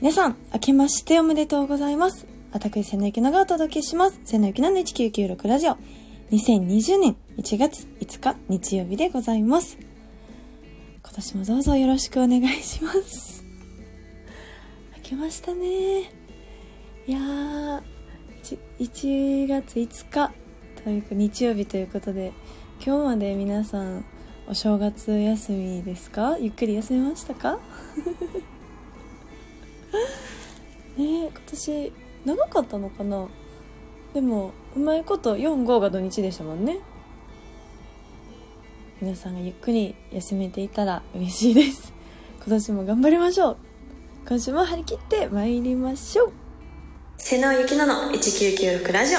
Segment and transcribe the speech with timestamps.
[0.00, 2.28] 皆さん、明けましておめでとうございます。
[2.52, 4.20] 私、瀬野ゆきのがお届けします。
[4.24, 5.76] 瀬野ゆきのの1996ラジオ。
[6.30, 9.76] 2020年1月5日日曜日でございます。
[11.02, 13.42] 今年もどうぞよろしくお願いします。
[14.98, 16.02] 明けましたね。
[16.02, 16.04] い
[17.08, 17.82] やー、
[18.44, 20.32] 1, 1月5日
[20.84, 22.32] というか日曜日ということで、
[22.86, 24.04] 今日まで皆さん
[24.46, 26.38] お正月休みですか？
[26.38, 27.58] ゆっくり休めましたか？
[30.96, 31.92] ねえ今年
[32.24, 33.28] 長かったのかな？
[34.14, 36.78] でもうまいこと45が土日でしたもんね。
[39.00, 41.92] 皆さんがゆっくり休めていたら嬉しいです。
[42.44, 43.56] 今年も頑張りましょう。
[44.28, 46.32] 今週も張り切って参りましょう。
[47.16, 49.18] 瀬野ゆきのの1996ラジオ。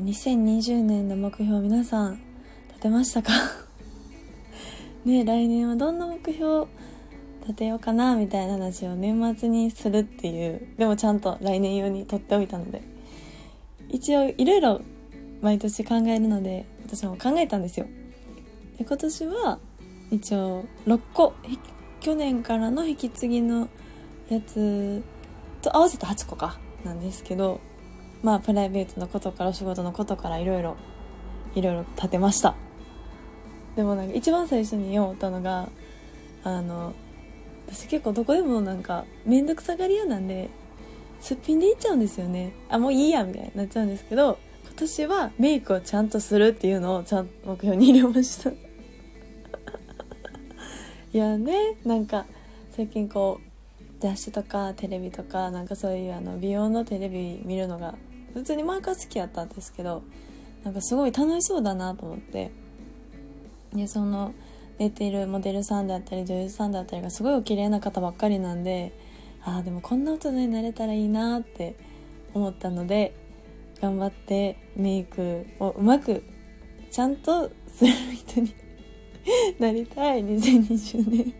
[0.00, 2.20] 2020年の目標皆さん
[2.68, 3.32] 立てましたか？
[5.06, 6.66] ね来年はどんな目標？
[7.46, 12.82] 立てようかなみたいな話を年末にするっていうでもちゃんと来年用に取っておいたので
[13.88, 14.80] 一応いろいろ
[15.40, 17.86] 毎年考えるので私も考えたんですよ。
[18.78, 19.58] で今年は
[20.10, 21.34] 一応6個
[22.00, 23.68] 去年からの引き継ぎの
[24.28, 25.02] やつ
[25.62, 27.60] と合わせて8個かなんですけど
[28.22, 30.76] まあプライベートのことからお仕事のことからいろいろ
[31.54, 32.56] いろいろ立てました。
[33.76, 35.68] でもなんか一番最初に思ったのが
[36.42, 36.92] あの
[37.66, 40.50] 私結構どこでもなんか面倒くさがり屋なんで
[41.20, 42.52] すっぴんでいっちゃうんですよね。
[42.68, 48.50] あもういいやみたいになっちゃうんですけど今年はメイクをちゃんとするっていうのをちゃんと目標に入れました。
[51.12, 52.26] いやねなんか
[52.70, 57.94] 最近こう雑誌とかテレビとかなんかそういうあの美容のテレビ見るのが
[58.34, 60.02] 普通に前から好きやったんですけど
[60.62, 62.50] なんかすごい楽しそうだなと思って。
[63.74, 64.32] でその
[64.78, 68.92] 出てるモデルさんであったり女優さんであったりがすごいお綺麗な方ばっかりなんで
[69.42, 71.76] ああでもこんな大人になれたらいいなって
[72.34, 73.14] 思ったので
[73.80, 76.24] 頑張ってメイクをうまく
[76.90, 78.54] ちゃんとする人に
[79.58, 81.34] なりたい2020年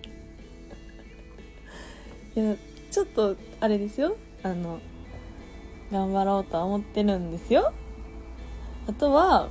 [2.44, 2.56] いや
[2.90, 4.16] ちょっとあれですよ。
[4.42, 4.80] あの
[5.90, 7.72] 頑張ろうとは思ってるんですよ。
[8.86, 9.48] あとは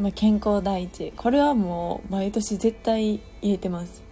[0.00, 1.12] まあ、健康第一。
[1.14, 4.02] これはもう毎年絶対入れてます。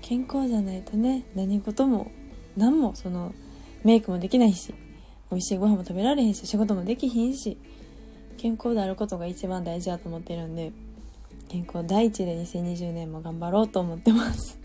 [0.00, 2.10] 健康じゃないとね何事も
[2.56, 3.34] 何もその
[3.84, 4.72] メイクもできないし
[5.30, 7.58] 美味しいご飯も食べられへんし仕事もできひんし
[8.38, 10.72] 健康であることが一番大事だと思ってるんで
[11.48, 14.58] 健康第一で2020年も頑張ろうと思ってます。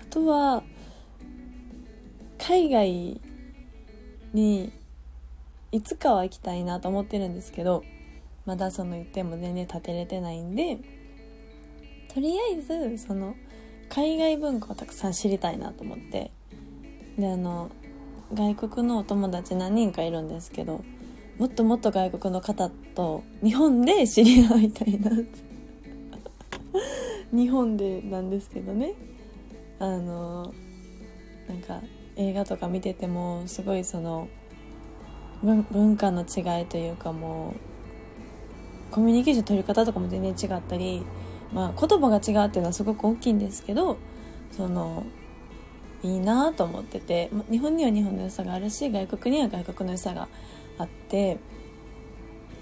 [0.00, 0.62] あとは
[2.38, 3.20] 海外
[4.32, 4.72] に
[5.72, 7.82] いつかは行きたいなと思ってるんですけど
[8.48, 10.78] まだその言っても全然立てれてないんで
[12.14, 13.34] とりあえずその
[13.90, 16.30] 海外文化をたくさん知りたいなと思って。
[17.18, 17.70] であの
[18.32, 20.84] 外国のお友達何人かいるんですけど
[21.38, 25.26] もっともっと外国の方と日本で知り合いたいなって。
[27.36, 28.94] 日本でなんですけどね。
[29.78, 30.54] あの
[31.48, 31.82] なんか
[32.16, 34.28] 映画とか見ててもすごいその
[35.42, 37.67] 文化の違いというかもう
[38.90, 41.04] コミュニケーション取り方とかも全然違ったり、
[41.52, 43.98] まあ、言葉が違うっていうのはすごく大きいんですけど
[44.52, 45.04] その
[46.02, 50.28] いいなと思ってて日本には日本の良さがあるし外国には外国の良さが
[50.78, 51.38] あって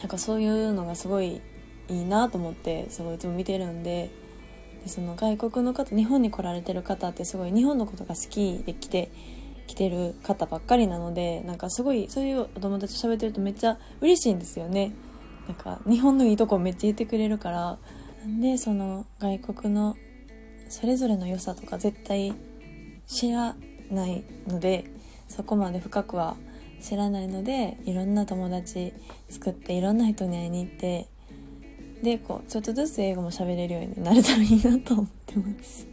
[0.01, 1.41] なんかそういうのがすごい
[1.89, 4.11] いいなと思ってすごいいつも見てるんで
[4.83, 9.11] でその外国の方日本に来られてる方ってすごい日本のことが好きで来て
[9.67, 14.93] 来てる方ばっかりなのでなんかすごいそういうお友達と喋ってるとめっちゃ嬉しいんですよね。
[15.47, 17.79] なんか日本のいいとこめっちゃ言ってくれるから
[18.41, 19.97] でその外国の
[20.69, 22.35] それぞれの良さとか絶対
[23.07, 23.55] 知ら
[23.91, 24.91] ないので
[25.29, 26.37] そこまで深くは
[26.81, 28.93] 知らないのでいろんな友達
[29.29, 31.09] 作っていろんな人に会いに行って
[32.03, 35.87] でこうちょっとずつ英語も喋れるようになれたらいいなと思ってます。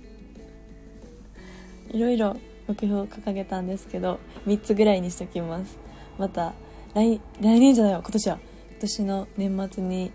[1.92, 2.36] いろいろ
[2.68, 5.78] 目標を掲げたんですけど3つぐらいにしときます。
[6.18, 6.54] また
[6.94, 8.40] 来来年じゃないわ今年は。
[8.84, 10.12] 年の年末に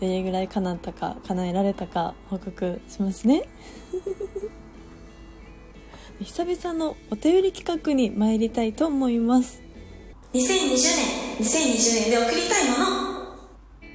[0.00, 3.42] どれぐらい叶ったか叶えられたか報告しますね。
[6.22, 9.60] 久々のお便り企画に参りたいと思います。
[10.34, 10.46] 2020年
[11.40, 12.84] 2020年で送りたいもの。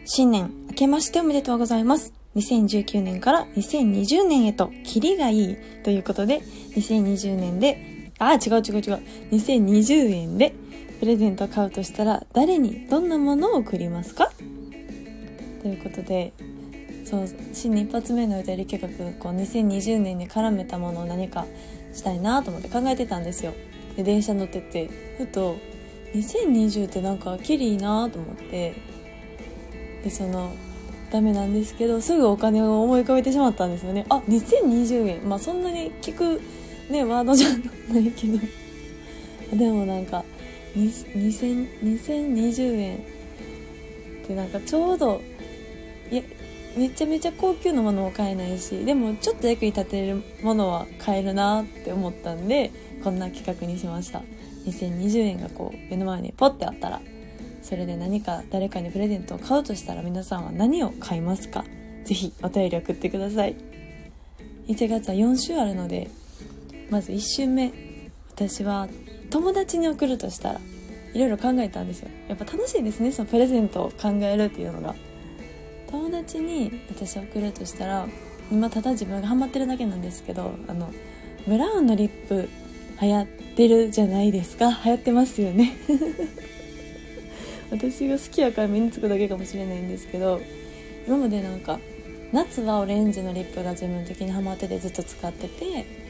[0.05, 2.11] 新年明けましておめでとうございます。
[2.35, 6.41] 2019年から2020年へとキリがいいということで
[6.75, 8.61] 2020年であ違う違う違う。
[9.31, 10.53] 2020円で
[10.99, 14.31] プレゼント買うとしたら誰にどんなものを送りますか？
[15.61, 16.33] ということで
[17.05, 18.87] そう新年一発目の歌り計画
[19.19, 21.45] こう2020年に絡めたものを何か
[21.93, 23.53] したいなと思って考えてたんですよ。
[23.95, 25.57] で電車乗っててふと
[26.13, 28.75] 2020ってなんかキリいいなと思って。
[30.03, 30.51] でその
[31.11, 34.05] ダメなんですけどすぐお金を思い浮かべてしまったんですよね。
[34.09, 35.29] あ2020円。
[35.29, 36.41] まあそんなに聞く
[36.91, 38.39] ねワードじゃないけど。
[39.57, 40.25] でもなんか
[40.77, 42.99] 2020円っ
[44.27, 45.21] てなんかちょうど
[46.11, 46.23] いや
[46.77, 52.71] めちゃめちゃ高級なものも買えないしでもちょっと役に立てるものは買えるなって思ったんで
[53.03, 54.21] こんな企画にしました。
[54.65, 57.01] 2020円がこう目の前にポッてあったら
[57.63, 61.63] それで何か誰かにプレゼントを買うとしたら皆さんは何を買いますか？
[62.05, 63.55] ぜひお便り送ってください。
[64.67, 66.09] 1月は4週あるので
[66.89, 67.86] まず1週目。
[68.37, 68.87] 私は
[69.31, 70.61] 友達に送るとしたら
[71.13, 72.09] いろいろ考えたんですよ。
[72.27, 74.95] やっぱ楽しいですねそのプレゼントを考えるっていうのが。
[75.89, 78.07] 友達に私送るとしたら
[78.51, 80.93] 今ただ自分がハマってるだけなんですけどあの
[81.47, 82.49] ブラウンのリップ
[83.01, 83.25] 流行っ
[83.55, 84.69] てるじゃないですか。
[84.85, 85.75] 流行ってますよね。
[87.71, 90.41] 私が好きやから身につくだけかもしれないんですけど
[91.07, 91.79] 今までなんか
[92.31, 96.06] 夏はオレンジのリップが自分的にハマっててずっと使ってて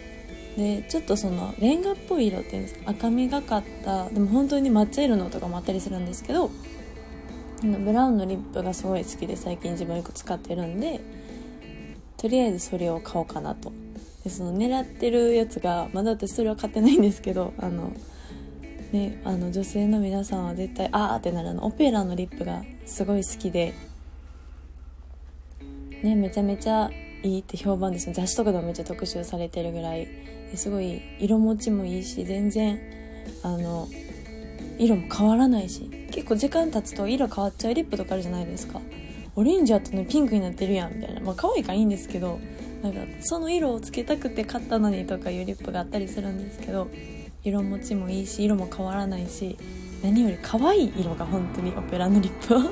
[0.57, 2.89] でちょっとそのレンガっぽい色っていうんですか？
[2.89, 6.49] 赤みがかったでも本当に抹茶色のとかもあったりするんですけど
[7.61, 10.99] ブラウンのリップがすごい好きで最近自分よく使ってるんで
[12.17, 13.71] とりあえずそれを買おうかなと。
[14.23, 17.93] でその狙ってるやつがまだ私それは買ってないんですけどあの
[18.91, 23.73] ねあの女性の皆さんは絶対あーってなるのオペラのリップがすごい好きで
[26.01, 26.89] ねめちゃめちゃ
[27.23, 28.11] いいって評判です。
[28.11, 30.07] 雑誌とかでもめっちゃ特集されてるぐらい
[30.55, 32.79] すごい色持ちもいいし全然
[33.43, 33.87] あの
[34.77, 38.81] 色も変わらないし結構時間経つと色変わっちゃうリップとかあるじゃないですか。
[39.35, 41.21] オレンジあったのにピンクになってるやんみたいな。
[41.21, 42.39] まあ可愛いからいいんですけど
[42.81, 46.87] なんかその色をつけたくて買ったのにとかいうリップがあったりするんですけど
[47.43, 49.57] 色持ちもいいし色も変わらないし
[50.03, 52.55] 何より可愛い色が本当にオペラのリップ。
[52.55, 52.71] は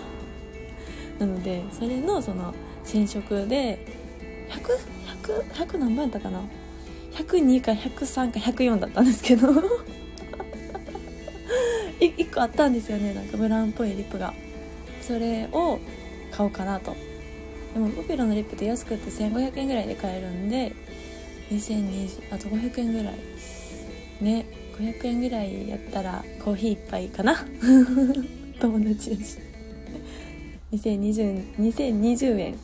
[1.19, 3.85] なのでそれのその染色で
[4.49, 6.41] 100100 100何番やったかな
[7.15, 9.49] 102か103か104だったんですけど。
[11.99, 13.13] 1個あったんですよね。
[13.13, 14.33] なんかブラウンっぽいリップが。
[15.01, 15.79] それを
[16.31, 16.95] 買おうかなと。
[17.73, 20.73] でもオペラのリップって安くて1500円ぐらいで買えるんで
[21.51, 23.13] 2020あと500円ぐらい。
[24.21, 24.45] ね
[24.79, 27.45] 500円ぐらいやったらコーヒー一杯かな？
[28.59, 29.37] 友達やし。
[30.73, 32.55] 2020, 2020円。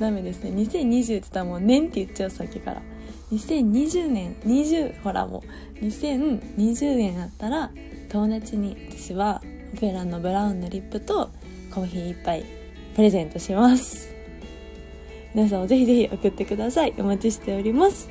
[0.00, 0.50] ダメですね。
[0.50, 2.82] 2020って言ったらもう年って言っちゃうさっきから。
[3.32, 5.42] 2020年20ほらも
[5.80, 7.70] う2020円あったら
[8.08, 9.40] 友達に私は
[9.74, 11.30] オペラのブラウンのリップと
[11.72, 12.44] コーヒー一杯
[12.96, 14.12] プレゼントします。
[15.32, 16.94] 皆さんもぜひぜひ送ってください。
[16.98, 18.10] お待ちしております。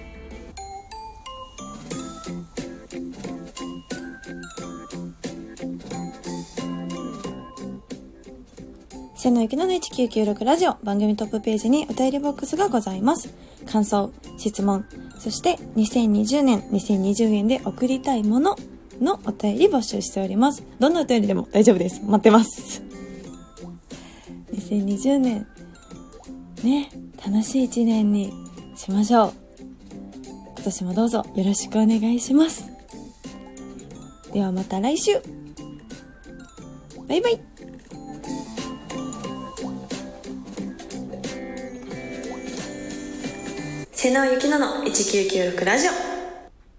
[9.15, 10.75] 瀬野ゆきのの1996ラジオ。
[10.81, 13.33] 番組トップページにお便りボックスがございます。
[13.65, 14.85] 感想、質問、
[15.19, 18.55] そして2020年、2020円で送りたいもの
[19.01, 20.63] のお便り募集しております。
[20.79, 22.01] どんなお便りでも大丈夫です。
[22.03, 22.81] 待ってます。
[24.53, 25.47] 2020年、
[26.63, 26.89] ね、
[27.25, 28.33] 楽しい一年に
[28.75, 29.33] しましょう。
[30.55, 32.65] 今年もどうぞよろしくお願いします。
[34.33, 35.13] ではまた来週
[37.07, 37.48] バイバイ
[44.01, 46.08] 瀬野ゆきのの1996ラジオ。